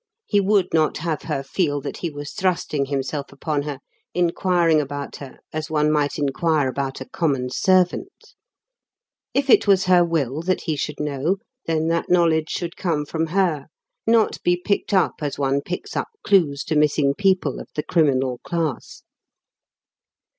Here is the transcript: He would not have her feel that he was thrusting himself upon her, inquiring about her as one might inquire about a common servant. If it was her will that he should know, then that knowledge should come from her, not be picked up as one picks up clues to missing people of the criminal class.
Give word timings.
He 0.25 0.39
would 0.39 0.73
not 0.73 0.97
have 0.97 1.21
her 1.29 1.43
feel 1.43 1.79
that 1.81 1.97
he 1.97 2.09
was 2.09 2.31
thrusting 2.33 2.85
himself 2.85 3.31
upon 3.31 3.61
her, 3.61 3.77
inquiring 4.15 4.81
about 4.81 5.17
her 5.17 5.37
as 5.53 5.69
one 5.69 5.91
might 5.91 6.17
inquire 6.17 6.67
about 6.67 7.01
a 7.01 7.05
common 7.09 7.51
servant. 7.51 8.33
If 9.35 9.47
it 9.47 9.67
was 9.67 9.85
her 9.85 10.03
will 10.03 10.41
that 10.41 10.61
he 10.61 10.75
should 10.75 10.99
know, 10.99 11.37
then 11.67 11.87
that 11.89 12.09
knowledge 12.09 12.49
should 12.49 12.77
come 12.77 13.05
from 13.05 13.27
her, 13.27 13.67
not 14.07 14.41
be 14.41 14.57
picked 14.57 14.91
up 14.91 15.17
as 15.21 15.37
one 15.37 15.61
picks 15.61 15.95
up 15.95 16.07
clues 16.23 16.63
to 16.63 16.75
missing 16.75 17.13
people 17.13 17.59
of 17.59 17.67
the 17.75 17.83
criminal 17.83 18.39
class. 18.43 19.03